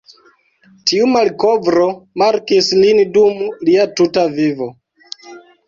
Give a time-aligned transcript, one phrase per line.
[0.91, 1.83] Tiu malkovro
[2.23, 4.73] markis lin dum lia tuta vivo.